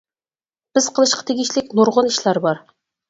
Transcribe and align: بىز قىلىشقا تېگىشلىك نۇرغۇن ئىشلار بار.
بىز 0.77 0.87
قىلىشقا 0.95 1.27
تېگىشلىك 1.27 1.69
نۇرغۇن 1.81 2.11
ئىشلار 2.13 2.41
بار. 2.47 2.65